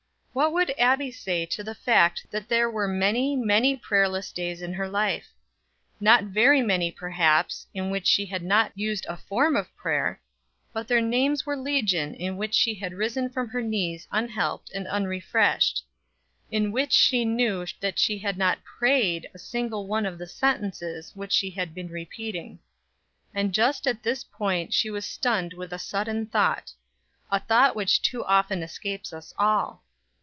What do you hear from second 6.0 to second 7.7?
very many, perhaps,